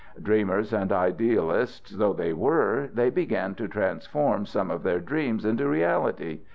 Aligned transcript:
Dreamers 0.19 0.73
and 0.73 0.91
idealists 0.91 1.91
though 1.91 2.13
they 2.13 2.33
were, 2.33 2.89
they 2.91 3.11
began 3.11 3.53
to 3.53 3.67
transform 3.67 4.47
some 4.47 4.71
of 4.71 4.81
their 4.81 4.99
dreams 4.99 5.45
into 5.45 5.67
reality. 5.69 6.39